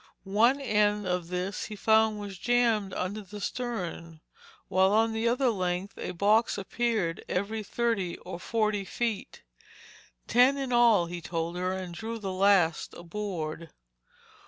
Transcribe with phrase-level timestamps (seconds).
[0.23, 4.19] One end of this he found was jammed under the stern,
[4.67, 9.43] while on the other length a box appeared every thirty or forty feet.
[10.27, 13.69] "Ten, in all," he told her and drew the last aboard.